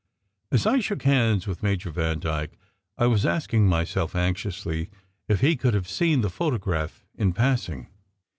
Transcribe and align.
As 0.51 0.65
I 0.65 0.79
shook 0.79 1.03
hands 1.03 1.45
with 1.45 1.61
Major 1.61 1.91
Vandyke, 1.91 2.57
I 2.97 3.05
was 3.05 3.23
asking 3.23 3.67
myself 3.67 4.15
anxiously 4.15 4.89
if 5.27 5.41
he 5.41 5.55
could 5.55 5.75
have 5.75 5.87
seen 5.87 6.21
the 6.21 6.29
photo 6.31 6.57
graph 6.57 7.05
in 7.13 7.33
passing? 7.33 7.85